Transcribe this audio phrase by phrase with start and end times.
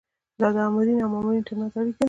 [0.39, 1.99] دا د آمرینو او مامورینو ترمنځ اړیکه ده.